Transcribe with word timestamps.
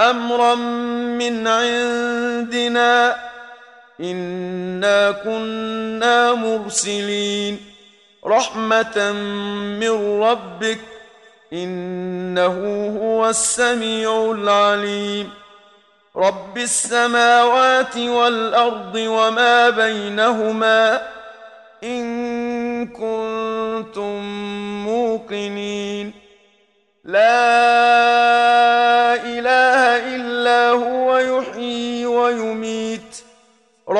أمرا 0.00 0.54
من 0.54 1.46
عندنا. 1.46 3.16
إنا 4.00 5.10
كنا 5.10 6.32
مرسلين. 6.32 7.60
رحمة 8.26 9.12
من 9.80 10.22
ربك. 10.22 10.80
إنه 11.52 12.86
هو 13.00 13.28
السميع 13.28 14.34
العليم. 14.38 15.30
رب 16.16 16.58
السماوات 16.58 17.96
والأرض 17.96 18.94
وما 18.94 19.70
بينهما. 19.70 21.02
إن 21.84 22.86
كنتم 22.86 24.22
موقنين. 24.84 26.12
لا 27.04 28.15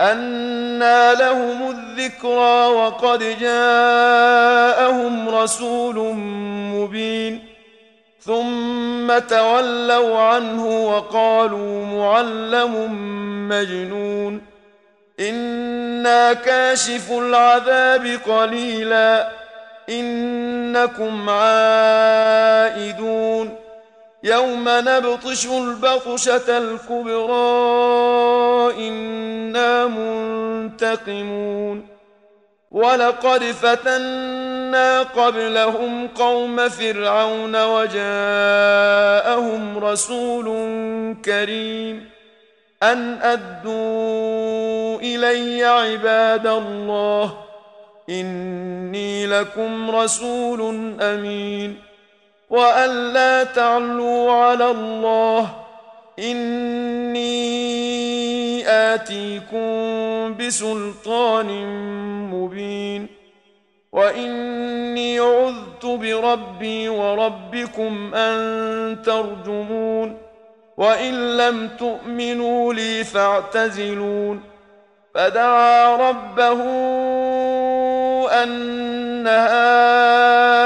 أنى 0.00 1.14
لهم 1.14 1.70
الذكرى 1.70 2.66
وقد 2.66 3.38
جاءهم 3.40 5.28
رسول 5.28 6.14
مبين 6.74 7.44
ثم 8.20 9.18
تولوا 9.18 10.18
عنه 10.18 10.66
وقالوا 10.66 11.84
معلم 11.84 12.88
مجنون 13.48 14.42
أنا 15.20 16.32
كاشف 16.32 17.12
العذاب 17.12 18.18
قليلا 18.26 19.28
انكم 19.88 21.30
عائدون 21.30 22.80
يوم 24.22 24.64
نبطش 24.68 25.46
البطشه 25.46 26.58
الكبرى 26.58 27.30
أنا 28.88 29.29
منتقمون 29.98 31.86
ولقد 32.70 33.44
فتنا 33.44 35.02
قبلهم 35.02 36.08
قوم 36.08 36.68
فرعون 36.68 37.64
وجاءهم 37.64 38.98
رسول 39.78 40.46
كريم 41.24 42.10
أن 42.82 43.18
أدوا 43.22 45.00
إلي 45.00 45.64
عباد 45.64 46.46
الله 46.46 47.38
إني 48.10 49.26
لكم 49.26 49.90
رسول 49.90 50.92
أمين 51.00 51.78
وأن 52.50 53.12
لا 53.12 53.44
تعلوا 53.44 54.32
على 54.32 54.70
الله 54.70 55.69
إني 56.20 57.50
آتيكم 58.68 60.36
بسلطان 60.36 61.46
مبين 62.30 63.06
وإني 63.92 65.18
عذت 65.18 65.86
بربي 65.86 66.88
وربكم 66.88 68.14
أن 68.14 69.02
ترجمون 69.02 70.16
وإن 70.76 71.36
لم 71.36 71.68
تؤمنوا 71.78 72.74
لي 72.74 73.04
فاعتزلون 73.04 74.40
فدعا 75.14 75.96
ربه 76.10 76.62
أن 78.42 79.26
هؤلاء 79.26 80.60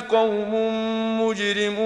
قوم 0.00 0.54
مجرمون 1.20 1.85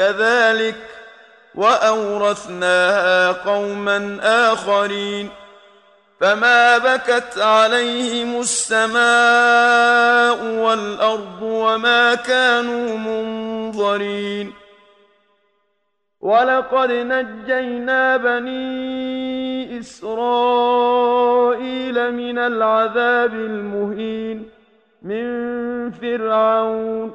كذلك 0.00 0.76
وأورثناها 1.54 3.32
قوما 3.32 4.18
آخرين 4.22 5.28
فما 6.20 6.78
بكت 6.78 7.38
عليهم 7.38 8.40
السماء 8.40 9.00
والأرض 10.44 11.42
وما 11.42 12.14
كانوا 12.14 12.96
منظرين 12.96 14.52
ولقد 16.20 16.90
نجينا 16.92 18.16
بني 18.16 19.80
إسرائيل 19.80 20.94
من 22.14 22.38
العذاب 22.38 23.34
المهين 23.34 24.48
من 25.02 25.90
فرعون 25.90 27.14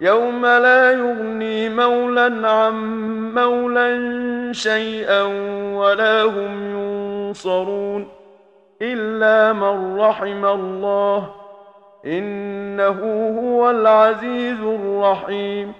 يوم 0.00 0.46
لا 0.46 0.92
يغني 0.92 1.68
مولا 1.68 2.48
عن 2.48 2.74
مولا 3.34 4.52
شيئا 4.52 5.22
ولا 5.74 6.22
هم 6.22 6.70
ينصرون 6.70 8.08
إلا 8.82 9.52
من 9.52 10.00
رحم 10.00 10.44
الله 10.44 11.30
إنه 12.06 12.98
هو 13.40 13.70
العزيز 13.70 14.60
الرحيم 14.60 15.72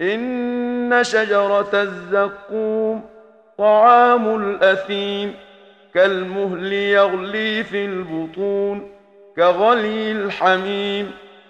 إن 0.00 0.98
شجرة 1.02 1.70
الزقوم 1.74 3.02
طعام 3.58 4.36
الأثيم 4.36 5.34
كالمهل 5.94 6.72
يغلي 6.72 7.64
في 7.64 7.84
البطون 7.84 8.90
كغلي 9.36 10.12
الحميم 10.12 11.10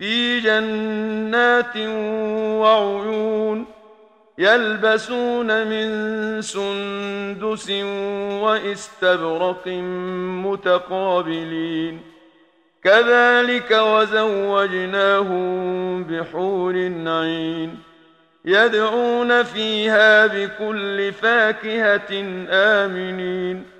في 0.00 0.40
جنات 0.40 1.76
وعيون 2.60 3.66
يلبسون 4.38 5.66
من 5.66 5.88
سندس 6.42 7.70
واستبرق 8.42 9.68
متقابلين. 10.46 12.02
كذلك 12.84 13.70
وزوجناهم 13.70 15.44
بحور 16.04 16.74
عين 17.06 17.78
يدعون 18.44 19.42
فيها 19.42 20.26
بكل 20.26 21.12
فاكهة 21.12 22.24
آمنين. 22.50 23.79